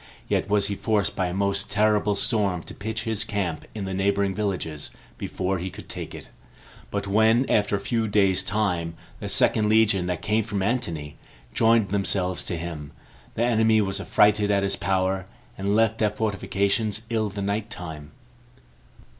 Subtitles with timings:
[0.27, 3.93] Yet was he forced by a most terrible storm to pitch his camp in the
[3.93, 4.89] neighboring villages
[5.19, 6.29] before he could take it.
[6.89, 11.17] But when, after a few days' time, the second legion, that came from Antony,
[11.53, 12.93] joined themselves to him,
[13.35, 18.09] the enemy were affrighted at his power, and left their fortifications in the night time.